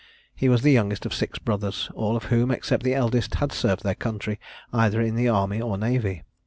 He 0.33 0.49
was 0.49 0.63
the 0.63 0.71
youngest 0.71 1.05
of 1.05 1.13
six 1.13 1.37
brothers, 1.37 1.91
all 1.93 2.17
of 2.17 2.23
whom, 2.33 2.49
except 2.49 2.81
the 2.81 2.95
eldest, 2.95 3.35
had 3.35 3.51
served 3.51 3.83
their 3.83 3.93
country, 3.93 4.39
either 4.73 4.99
in 4.99 5.13
the 5.13 5.29
army 5.29 5.61
or 5.61 5.77
navy. 5.77 6.23